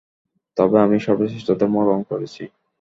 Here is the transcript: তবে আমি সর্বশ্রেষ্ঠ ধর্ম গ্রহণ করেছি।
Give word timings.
তবে 0.57 0.77
আমি 0.81 0.97
সর্বশ্রেষ্ঠ 1.05 1.49
ধর্ম 1.59 1.75
গ্রহণ 1.81 2.03
করেছি। 2.11 2.43